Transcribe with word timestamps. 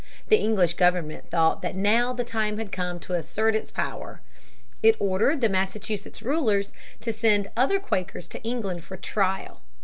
The 0.29 0.37
English 0.39 0.73
government 0.77 1.29
thought 1.29 1.61
that 1.61 1.75
now 1.75 2.11
the 2.11 2.23
time 2.23 2.57
had 2.57 2.71
come 2.71 2.99
to 3.01 3.13
assert 3.13 3.53
its 3.53 3.69
power. 3.69 4.19
It 4.81 4.95
ordered 4.97 5.41
the 5.41 5.47
Massachusetts 5.49 6.23
rulers 6.23 6.73
to 7.01 7.13
send 7.13 7.51
other 7.55 7.79
Quakers 7.79 8.27
to 8.29 8.41
England 8.41 8.83
for 8.83 8.97
trial. 8.97 9.61